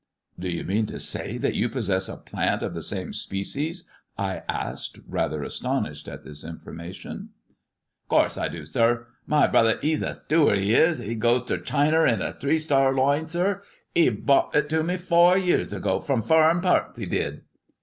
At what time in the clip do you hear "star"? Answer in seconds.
12.57-12.95